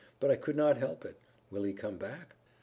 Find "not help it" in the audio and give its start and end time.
0.55-1.19